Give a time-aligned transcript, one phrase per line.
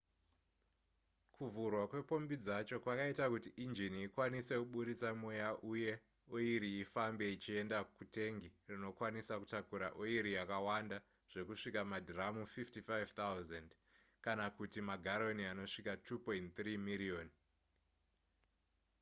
[1.35, 5.93] kuvhurwa kwepombi dzacho kwaiita kuti enjini ikwanise kuburitsa mweya uye
[6.35, 10.97] oiri ifambe ichienda kutengi rinokwanisa kutakura oiri yakawanda
[11.31, 13.75] zvekusvika madhiramu 55 000
[14.25, 17.33] kana kuti magaroni anosvika 2.3 miriyoni